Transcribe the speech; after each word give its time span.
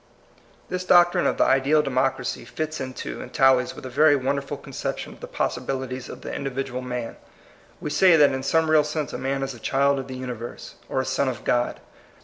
This 0.67 0.83
doctrine 0.83 1.27
of 1.27 1.37
the 1.37 1.43
ideal 1.43 1.83
democracy 1.83 2.43
fits 2.43 2.81
into 2.81 3.21
and 3.21 3.31
tallies 3.31 3.75
with 3.75 3.85
a 3.85 3.89
very 3.91 4.15
wonder 4.15 4.41
ful 4.41 4.57
conception 4.57 5.13
of 5.13 5.19
the 5.19 5.27
possibilities 5.27 6.09
of 6.09 6.21
the 6.21 6.33
individual 6.33 6.81
man. 6.81 7.17
We 7.79 7.91
say 7.91 8.15
that 8.15 8.31
in 8.33 8.41
some 8.41 8.71
real 8.71 8.83
sense 8.83 9.13
a 9.13 9.19
man 9.19 9.43
is 9.43 9.53
a 9.53 9.59
child 9.59 9.99
of 9.99 10.07
the 10.07 10.15
universe, 10.17 10.73
or 10.89 11.01
a 11.01 11.05
son 11.05 11.27
of 11.29 11.43
God. 11.43 11.79